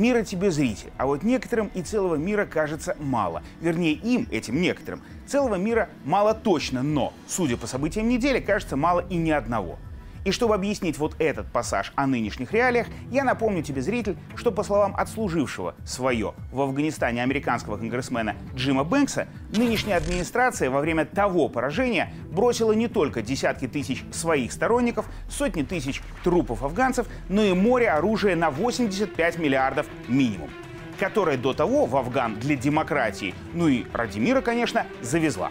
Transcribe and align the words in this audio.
Мира 0.00 0.22
тебе 0.22 0.50
зритель, 0.50 0.90
а 0.96 1.04
вот 1.04 1.24
некоторым 1.24 1.70
и 1.74 1.82
целого 1.82 2.14
мира 2.14 2.46
кажется 2.46 2.96
мало. 2.98 3.42
Вернее, 3.60 3.92
им, 3.92 4.26
этим 4.30 4.58
некоторым, 4.58 5.02
целого 5.26 5.56
мира 5.56 5.90
мало 6.06 6.32
точно, 6.32 6.82
но, 6.82 7.12
судя 7.28 7.58
по 7.58 7.66
событиям 7.66 8.08
недели, 8.08 8.40
кажется 8.40 8.78
мало 8.78 9.04
и 9.10 9.16
ни 9.16 9.30
одного– 9.30 9.78
и 10.24 10.30
чтобы 10.32 10.54
объяснить 10.54 10.98
вот 10.98 11.14
этот 11.18 11.46
пассаж 11.50 11.92
о 11.96 12.06
нынешних 12.06 12.52
реалиях, 12.52 12.86
я 13.10 13.24
напомню 13.24 13.62
тебе, 13.62 13.82
зритель, 13.82 14.16
что 14.34 14.52
по 14.52 14.62
словам 14.62 14.94
отслужившего 14.96 15.74
свое 15.84 16.34
в 16.52 16.60
Афганистане 16.60 17.22
американского 17.22 17.76
конгрессмена 17.76 18.36
Джима 18.54 18.84
Бэнкса, 18.84 19.28
нынешняя 19.56 19.96
администрация 19.96 20.70
во 20.70 20.80
время 20.80 21.04
того 21.04 21.48
поражения 21.48 22.12
бросила 22.30 22.72
не 22.72 22.88
только 22.88 23.22
десятки 23.22 23.66
тысяч 23.66 24.04
своих 24.12 24.52
сторонников, 24.52 25.06
сотни 25.28 25.62
тысяч 25.62 26.02
трупов 26.24 26.62
афганцев, 26.62 27.06
но 27.28 27.42
и 27.42 27.52
море 27.52 27.90
оружия 27.90 28.36
на 28.36 28.50
85 28.50 29.38
миллиардов 29.38 29.86
минимум 30.08 30.50
которое 30.98 31.38
до 31.38 31.54
того 31.54 31.86
в 31.86 31.96
Афган 31.96 32.34
для 32.38 32.56
демократии, 32.56 33.34
ну 33.54 33.68
и 33.68 33.86
ради 33.94 34.18
мира, 34.18 34.42
конечно, 34.42 34.84
завезла. 35.00 35.50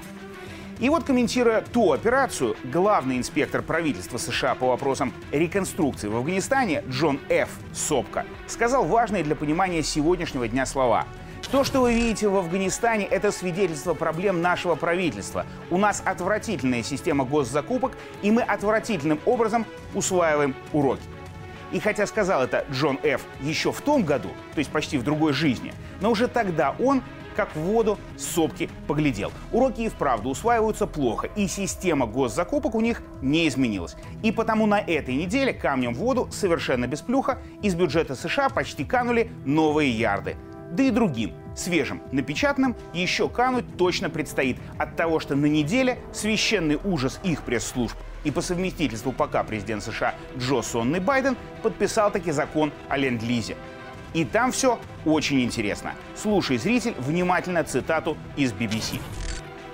И 0.80 0.88
вот, 0.88 1.04
комментируя 1.04 1.62
ту 1.62 1.92
операцию, 1.92 2.56
главный 2.64 3.18
инспектор 3.18 3.62
правительства 3.62 4.18
США 4.18 4.56
по 4.56 4.68
вопросам 4.68 5.14
реконструкции 5.34 6.08
в 6.08 6.16
Афганистане 6.16 6.84
Джон 6.90 7.20
Ф. 7.28 7.50
Сопка 7.74 8.26
сказал 8.48 8.86
важные 8.86 9.24
для 9.24 9.36
понимания 9.36 9.84
сегодняшнего 9.84 10.48
дня 10.48 10.66
слова. 10.66 11.06
То, 11.52 11.66
что 11.66 11.82
вы 11.82 11.94
видите 11.94 12.30
в 12.30 12.38
Афганистане, 12.38 13.06
это 13.06 13.32
свидетельство 13.32 13.94
проблем 13.94 14.42
нашего 14.42 14.76
правительства. 14.76 15.46
У 15.70 15.78
нас 15.78 16.02
отвратительная 16.06 16.84
система 16.84 17.26
госзакупок, 17.26 17.98
и 18.22 18.32
мы 18.32 18.42
отвратительным 18.42 19.20
образом 19.26 19.66
усваиваем 19.94 20.56
уроки. 20.72 21.04
И 21.74 21.80
хотя 21.80 22.08
сказал 22.08 22.44
это 22.44 22.66
Джон 22.72 23.00
Ф. 23.04 23.22
еще 23.42 23.74
в 23.74 23.82
том 23.82 24.04
году, 24.04 24.30
то 24.54 24.60
есть 24.60 24.72
почти 24.72 24.98
в 24.98 25.04
другой 25.04 25.34
жизни, 25.34 25.74
но 26.00 26.12
уже 26.12 26.28
тогда 26.28 26.74
он 26.80 27.04
как 27.40 27.56
в 27.56 27.60
воду 27.60 27.98
сопки 28.18 28.70
поглядел. 28.86 29.32
Уроки 29.54 29.80
и 29.84 29.88
вправду 29.88 30.28
усваиваются 30.28 30.86
плохо, 30.86 31.30
и 31.38 31.48
система 31.48 32.06
госзакупок 32.06 32.76
у 32.76 32.82
них 32.82 33.02
не 33.22 33.48
изменилась. 33.48 33.96
И 34.24 34.34
потому 34.34 34.66
на 34.66 34.78
этой 34.78 35.16
неделе 35.16 35.54
камнем 35.54 35.94
в 35.94 36.00
воду 36.00 36.28
совершенно 36.34 36.86
без 36.86 37.00
плюха 37.00 37.38
из 37.62 37.76
бюджета 37.76 38.16
США 38.16 38.50
почти 38.50 38.84
канули 38.84 39.32
новые 39.46 39.90
ярды. 39.90 40.36
Да 40.74 40.84
и 40.84 40.92
другим, 40.92 41.32
свежим, 41.56 42.02
напечатанным, 42.12 42.76
еще 42.94 43.30
кануть 43.30 43.78
точно 43.78 44.10
предстоит 44.10 44.58
от 44.78 44.98
того, 44.98 45.22
что 45.22 45.38
на 45.38 45.46
неделе 45.46 45.98
священный 46.12 46.78
ужас 46.84 47.22
их 47.24 47.44
пресс-служб 47.44 47.96
и 48.26 48.32
по 48.32 48.42
совместительству 48.42 49.14
пока 49.14 49.46
президент 49.46 49.82
США 49.82 50.14
Джо 50.38 50.62
Сонный 50.62 51.00
Байден 51.00 51.38
подписал 51.64 52.12
таки 52.12 52.32
закон 52.32 52.74
о 52.90 52.98
ленд-лизе. 52.98 53.56
И 54.14 54.26
там 54.26 54.52
все 54.52 54.80
очень 55.06 55.42
интересно. 55.42 55.94
Слушай, 56.16 56.58
зритель, 56.58 56.96
внимательно 56.98 57.64
цитату 57.64 58.18
из 58.36 58.52
BBC. 58.54 59.00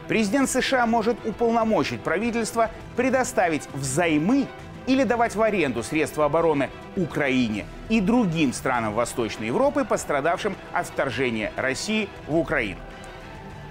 Президент 0.07 0.49
США 0.49 0.85
может 0.85 1.17
уполномочить 1.25 2.01
правительство 2.01 2.69
предоставить 2.95 3.67
взаймы 3.73 4.47
или 4.87 5.03
давать 5.03 5.35
в 5.35 5.41
аренду 5.41 5.81
средства 5.81 6.25
обороны 6.25 6.69
Украине 6.95 7.65
и 7.89 8.01
другим 8.01 8.53
странам 8.53 8.93
Восточной 8.93 9.47
Европы, 9.47 9.83
пострадавшим 9.83 10.55
от 10.73 10.85
вторжения 10.87 11.51
России 11.55 12.07
в 12.27 12.37
Украину. 12.37 12.79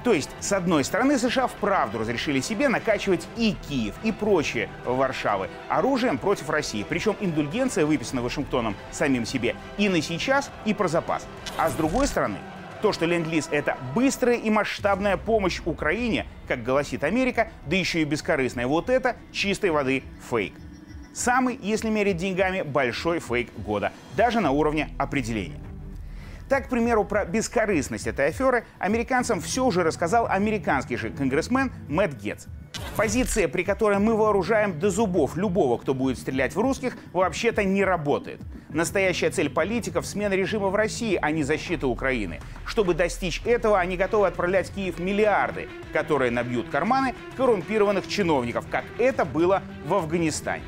То 0.05 0.13
есть, 0.13 0.31
с 0.39 0.53
одной 0.53 0.85
стороны, 0.85 1.19
США 1.19 1.47
вправду 1.47 1.99
разрешили 1.99 2.41
себе 2.41 2.69
накачивать 2.69 3.27
и 3.39 3.57
Киев, 3.67 3.95
и 4.05 4.13
прочие 4.13 4.69
Варшавы 4.85 5.49
оружием 5.69 6.19
против 6.19 6.51
России. 6.51 6.85
Причем 6.87 7.17
индульгенция 7.21 7.87
выписана 7.87 8.21
Вашингтоном 8.21 8.77
самим 8.93 9.25
себе 9.25 9.57
и 9.79 9.89
на 9.89 10.03
сейчас, 10.03 10.51
и 10.67 10.75
про 10.75 10.89
запас. 10.89 11.27
А 11.57 11.71
с 11.71 11.73
другой 11.73 12.07
стороны, 12.07 12.37
то, 12.83 12.93
что 12.93 13.07
Ленд-Лиз— 13.07 13.49
это 13.51 13.79
быстрая 13.95 14.37
и 14.37 14.51
масштабная 14.51 15.17
помощь 15.17 15.63
Украине, 15.65 16.27
как 16.47 16.63
гласит 16.63 17.03
Америка, 17.03 17.49
да 17.65 17.77
еще 17.77 18.03
и 18.03 18.05
бескорыстная, 18.05 18.67
вот 18.67 18.91
это 18.91 19.17
чистой 19.33 19.71
воды 19.71 20.03
фейк. 20.31 20.53
Самый, 21.15 21.59
если 21.63 21.89
мерить 21.89 22.19
деньгами, 22.19 22.61
большой 22.61 23.21
фейк 23.21 23.51
года, 23.57 23.91
даже 24.17 24.41
на 24.41 24.51
уровне 24.51 24.91
определения. 24.99 25.61
Так, 26.55 26.67
к 26.67 26.69
примеру, 26.69 27.05
про 27.05 27.25
бескорыстность 27.25 28.07
этой 28.07 28.29
аферы 28.29 28.65
американцам 28.79 29.41
все 29.41 29.65
уже 29.65 29.83
рассказал 29.83 30.29
американский 30.29 30.97
же 30.97 31.11
конгрессмен 31.11 31.73
Мэтт 31.89 32.15
Гетц. 32.23 32.47
Позиция, 32.97 33.49
при 33.49 33.65
которой 33.65 33.99
мы 33.99 34.15
вооружаем 34.15 34.79
до 34.79 34.89
зубов 34.89 35.37
любого, 35.37 35.79
кто 35.79 35.95
будет 35.95 36.17
стрелять 36.17 36.55
в 36.55 36.61
русских, 36.61 36.97
вообще-то 37.13 37.65
не 37.65 37.83
работает. 37.83 38.41
Настоящая 38.69 39.31
цель 39.31 39.51
политиков— 39.51 40.07
смена 40.07 40.35
режима 40.35 40.69
в 40.69 40.77
России, 40.77 41.19
а 41.21 41.33
не 41.33 41.43
защита 41.43 41.89
Украины. 41.89 42.39
Чтобы 42.65 42.95
достичь 42.95 43.43
этого, 43.45 43.81
они 43.81 43.97
готовы 43.97 44.29
отправлять 44.29 44.69
в 44.69 44.75
Киев 44.75 45.01
миллиарды, 45.01 45.69
которые 45.93 46.31
набьют 46.31 46.69
карманы 46.69 47.17
коррумпированных 47.37 48.07
чиновников, 48.07 48.65
как 48.71 48.85
это 48.99 49.25
было 49.25 49.61
в 49.85 49.95
Афганистане. 49.95 50.63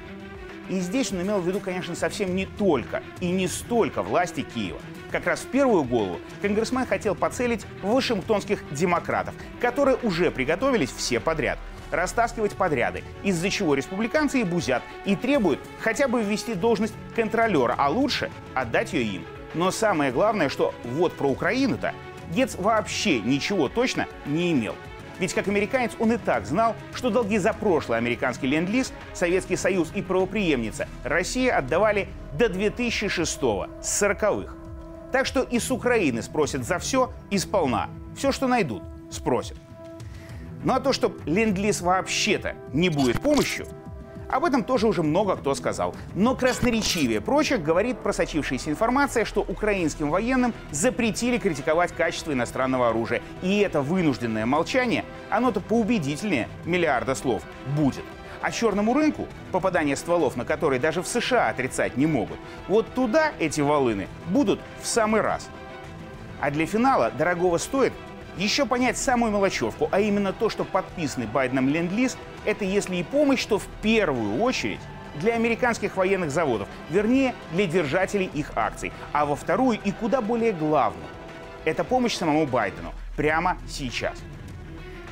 И 0.69 0.81
здесь 0.81 1.13
он 1.13 1.23
имел 1.23 1.41
в 1.41 1.47
виду, 1.47 1.61
конечно, 1.61 1.95
совсем 1.95 2.35
не 2.35 2.47
только 2.47 3.03
и 3.21 3.31
не 3.31 3.49
столько 3.49 4.03
власти 4.03 4.43
Киева. 4.43 4.81
Как 5.11 5.27
раз 5.27 5.41
в 5.41 5.47
первую 5.47 5.85
голову 5.85 6.21
конгрессмен 6.43 6.87
хотел 6.87 7.15
поцелить 7.15 7.65
вашингтонских 7.83 8.65
демократов, 8.73 9.35
которые 9.61 9.97
уже 10.03 10.31
приготовились 10.31 10.91
все 10.91 11.21
подряд 11.21 11.59
растаскивать 11.91 12.55
подряды, 12.55 13.05
из-за 13.23 13.51
чего 13.51 13.75
республиканцы 13.75 14.41
и 14.41 14.45
бузят 14.45 14.83
и 15.05 15.15
требуют 15.15 15.61
хотя 15.81 16.09
бы 16.09 16.23
ввести 16.23 16.55
должность 16.55 16.95
контролера, 17.15 17.75
а 17.79 17.89
лучше 17.89 18.31
отдать 18.55 18.93
ее 18.93 19.05
им. 19.05 19.25
Но 19.55 19.71
самое 19.71 20.11
главное, 20.11 20.49
что 20.49 20.75
вот 20.85 21.13
про 21.15 21.29
Украину-то 21.29 21.95
Гец 22.33 22.57
вообще 22.57 23.21
ничего 23.21 23.69
точно 23.69 24.07
не 24.27 24.53
имел. 24.53 24.75
Ведь 25.19 25.33
как 25.35 25.49
американец 25.49 25.93
он 25.99 26.13
и 26.13 26.17
так 26.19 26.47
знал, 26.47 26.75
что 26.95 27.11
долги 27.11 27.39
за 27.39 27.53
прошлый 27.53 27.99
американский 27.99 28.47
ленд-лиз, 28.47 28.93
Советский 29.15 29.57
Союз 29.57 29.91
и 29.95 30.03
правоприемница 30.03 30.89
Россия 31.05 31.57
отдавали 31.57 32.09
до 32.33 32.47
2006-го, 32.47 33.69
с 33.83 34.03
40-х. 34.03 34.55
Так 35.13 35.27
что 35.27 35.43
и 35.43 35.59
с 35.59 35.71
Украины 35.71 36.23
спросят 36.23 36.65
за 36.65 36.79
все 36.79 37.13
и 37.31 37.39
сполна. 37.39 37.89
Все, 38.17 38.33
что 38.33 38.47
найдут, 38.47 38.83
спросят. 39.11 39.57
Ну 40.65 40.75
а 40.75 40.81
то, 40.81 40.93
что 40.93 41.17
ленд-лиз 41.27 41.81
вообще-то 41.81 42.55
не 42.73 42.89
будет 42.89 43.21
помощью, 43.21 43.67
об 44.29 44.45
этом 44.45 44.65
тоже 44.65 44.87
уже 44.87 45.03
много 45.03 45.37
кто 45.37 45.55
сказал. 45.55 45.95
Но 46.15 46.35
красноречивее 46.35 47.21
прочих 47.21 47.63
говорит 47.63 47.99
просочившаяся 47.99 48.71
информация, 48.71 49.25
что 49.25 49.43
украинским 49.43 50.11
военным 50.11 50.53
запретили 50.71 51.39
критиковать 51.39 51.93
качество 51.93 52.33
иностранного 52.33 52.89
оружия. 52.89 53.23
И 53.43 53.59
это 53.59 53.83
вынужденное 53.83 54.47
молчание, 54.47 55.05
оно-то 55.31 55.61
поубедительнее 55.61 56.49
миллиарда 56.65 57.15
слов 57.15 57.43
будет. 57.77 58.05
А 58.43 58.51
черному 58.51 58.95
рынку, 58.95 59.27
попадание 59.51 59.97
стволов 59.97 60.37
на 60.37 60.45
который 60.45 60.79
даже 60.79 61.03
в 61.03 61.07
США 61.07 61.49
отрицать 61.49 61.97
не 61.97 62.07
могут, 62.07 62.39
вот 62.69 62.87
туда 62.95 63.33
эти 63.39 63.61
волыны 63.61 64.09
будут 64.29 64.61
в 64.81 64.87
самый 64.87 65.21
раз. 65.21 65.49
А 66.41 66.51
для 66.51 66.67
финала 66.67 67.11
дорогого 67.11 67.59
стоит 67.59 67.93
еще 68.37 68.67
понять 68.67 68.97
самую 68.99 69.33
мелочевку, 69.33 69.89
а 69.91 70.01
именно 70.01 70.33
то, 70.33 70.51
что 70.51 70.65
подписанный 70.65 71.27
Байденом 71.27 71.69
ленд-лиз– 71.69 72.17
это 72.45 72.65
если 72.65 72.97
и 72.97 73.03
помощь, 73.03 73.45
то 73.45 73.59
в 73.59 73.67
первую 73.83 74.43
очередь 74.43 74.81
для 75.21 75.35
американских 75.35 75.97
военных 75.97 76.31
заводов, 76.31 76.69
вернее, 76.91 77.35
для 77.53 77.67
держателей 77.67 78.31
их 78.33 78.53
акций. 78.55 78.93
А 79.13 79.25
во 79.25 79.37
вторую 79.37 79.79
и 79.83 79.91
куда 79.91 80.21
более 80.21 80.53
главную– 80.53 81.09
это 81.65 81.85
помощь 81.85 82.15
самому 82.15 82.47
Байдену 82.47 82.93
прямо 83.17 83.57
сейчас. 83.69 84.19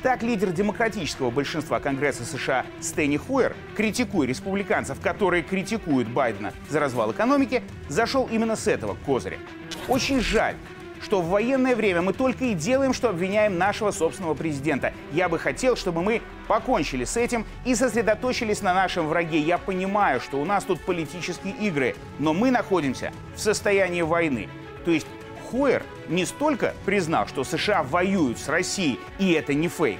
Так 0.03 0.21
лидер 0.21 0.51
демократического 0.51 1.31
большинства 1.31 1.79
Конгресса 1.79 2.25
США 2.25 2.63
Стэнни 2.79 3.17
Хуэр, 3.17 3.55
критикуя 3.75 4.27
республиканцев, 4.27 5.01
которые 5.01 5.41
критикуют 5.41 6.07
Байдена 6.07 6.53
за 6.69 6.79
развал 6.79 7.11
экономики, 7.11 7.63
зашел 7.89 8.29
именно 8.31 8.55
с 8.55 8.67
этого 8.67 8.95
козыря. 9.03 9.39
Очень 9.87 10.19
жаль, 10.21 10.57
что 11.01 11.21
в 11.21 11.29
военное 11.29 11.75
время 11.75 12.01
мы 12.01 12.13
только 12.13 12.45
и 12.45 12.53
делаем, 12.53 12.93
что 12.93 13.09
обвиняем 13.09 13.57
нашего 13.57 13.91
собственного 13.91 14.33
президента. 14.33 14.93
Я 15.11 15.29
бы 15.29 15.39
хотел, 15.39 15.75
чтобы 15.75 16.01
мы 16.01 16.21
покончили 16.47 17.05
с 17.05 17.17
этим 17.17 17.45
и 17.65 17.75
сосредоточились 17.75 18.61
на 18.61 18.73
нашем 18.73 19.07
враге. 19.07 19.39
Я 19.39 19.57
понимаю, 19.57 20.19
что 20.21 20.41
у 20.41 20.45
нас 20.45 20.63
тут 20.63 20.81
политические 20.81 21.53
игры, 21.55 21.95
но 22.19 22.33
мы 22.33 22.51
находимся 22.51 23.11
в 23.35 23.39
состоянии 23.39 24.01
войны. 24.01 24.49
То 24.83 24.91
есть 24.91 25.07
Хойер 25.49 25.83
не 26.07 26.25
столько 26.25 26.73
признал, 26.85 27.27
что 27.27 27.43
США 27.43 27.83
воюют 27.83 28.39
с 28.39 28.49
Россией, 28.49 28.99
и 29.19 29.31
это 29.31 29.53
не 29.53 29.67
фейк, 29.67 29.99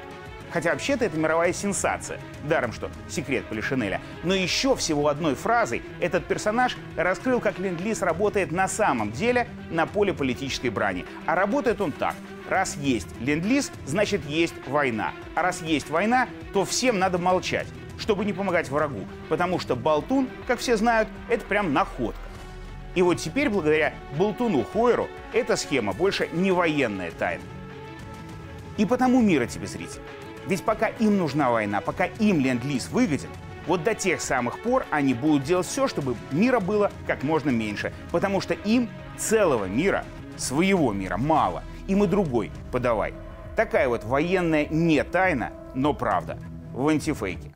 Хотя 0.56 0.72
вообще-то 0.72 1.04
это 1.04 1.18
мировая 1.18 1.52
сенсация. 1.52 2.18
Даром, 2.46 2.72
что 2.72 2.90
секрет 3.10 3.44
Полишинеля. 3.48 4.00
Но 4.24 4.34
еще 4.34 4.74
всего 4.78 5.10
одной 5.10 5.36
фразой 5.36 5.84
этот 6.00 6.28
персонаж 6.28 6.78
раскрыл, 6.96 7.42
как 7.42 7.60
Ленд-Лиз 7.60 8.02
работает 8.02 8.54
на 8.54 8.70
самом 8.70 9.12
деле 9.12 9.50
на 9.70 9.86
поле 9.86 10.14
политической 10.14 10.70
брани. 10.70 11.06
А 11.26 11.36
работает 11.36 11.82
он 11.82 11.92
так. 11.92 12.16
Раз 12.48 12.78
есть 12.78 13.10
Ленд-Лиз, 13.20 13.70
значит 13.86 14.26
есть 14.28 14.54
война. 14.66 15.12
А 15.36 15.42
раз 15.42 15.62
есть 15.62 15.90
война, 15.90 16.30
то 16.54 16.64
всем 16.64 17.00
надо 17.00 17.18
молчать, 17.18 17.68
чтобы 17.98 18.24
не 18.24 18.32
помогать 18.32 18.70
врагу. 18.70 19.02
Потому 19.28 19.60
что 19.60 19.76
болтун, 19.76 20.30
как 20.48 20.60
все 20.60 20.78
знают, 20.78 21.10
это 21.28 21.44
прям 21.46 21.74
находка. 21.74 22.22
И 22.96 23.02
вот 23.02 23.16
теперь, 23.16 23.50
благодаря 23.50 23.94
болтуну 24.18 24.64
Хойеру, 24.64 25.10
эта 25.34 25.58
схема 25.58 25.92
больше 25.92 26.30
не 26.32 26.54
военная 26.54 27.12
тайна. 27.12 27.44
И 28.78 28.86
потому 28.86 29.22
мира 29.22 29.48
тебе, 29.48 29.68
зритель. 29.68 30.00
Ведь 30.48 30.64
пока 30.64 30.88
им 30.88 31.18
нужна 31.18 31.50
война, 31.52 31.82
пока 31.82 32.06
им 32.06 32.40
ленд-лиз 32.40 32.90
выгоден, 32.90 33.30
вот 33.68 33.84
до 33.84 33.96
тех 33.96 34.22
самых 34.22 34.60
пор 34.60 34.86
они 34.92 35.14
будут 35.14 35.44
делать 35.44 35.66
все, 35.66 35.88
чтобы 35.88 36.16
мира 36.32 36.60
было 36.60 36.92
как 37.08 37.24
можно 37.24 37.50
меньше, 37.50 37.94
потому 38.12 38.42
что 38.42 38.54
им 38.54 38.90
целого 39.18 39.66
мира, 39.66 40.06
своего 40.38 40.94
мира 40.94 41.18
мало, 41.18 41.64
им 41.88 42.04
и 42.04 42.08
другой 42.08 42.52
подавай. 42.72 43.14
Такая 43.56 43.88
вот 43.88 44.04
военная 44.04 44.68
не 44.68 45.04
тайна, 45.04 45.52
но 45.74 45.94
правда 45.94 46.38
в 46.74 46.88
антифейке. 46.88 47.55